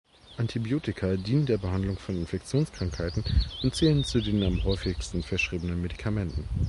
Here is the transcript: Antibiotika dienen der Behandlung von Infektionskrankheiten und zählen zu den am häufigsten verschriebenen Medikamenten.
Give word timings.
Antibiotika 0.39 1.15
dienen 1.15 1.45
der 1.45 1.59
Behandlung 1.59 1.95
von 1.95 2.15
Infektionskrankheiten 2.15 3.23
und 3.61 3.75
zählen 3.75 4.03
zu 4.03 4.19
den 4.19 4.41
am 4.41 4.63
häufigsten 4.63 5.21
verschriebenen 5.21 5.79
Medikamenten. 5.79 6.45